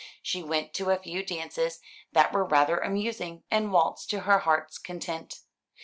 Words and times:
She 0.23 0.41
went 0.41 0.73
to 0.73 0.89
a 0.89 0.97
few 0.97 1.23
dances 1.23 1.79
that 2.11 2.33
were 2.33 2.43
rather 2.43 2.79
amusing, 2.79 3.43
and 3.51 3.71
waltzed 3.71 4.09
to 4.09 4.21
her 4.21 4.39
heart's 4.39 4.79
content. 4.79 5.41